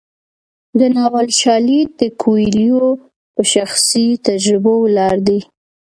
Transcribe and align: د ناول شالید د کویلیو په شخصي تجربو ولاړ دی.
د 0.79 0.81
ناول 0.95 1.27
شالید 1.41 1.89
د 2.01 2.03
کویلیو 2.21 2.85
په 3.33 3.41
شخصي 3.53 4.07
تجربو 4.27 4.73
ولاړ 4.83 5.15
دی. 5.27 5.39